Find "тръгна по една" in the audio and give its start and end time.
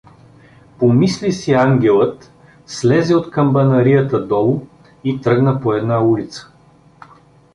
5.21-6.03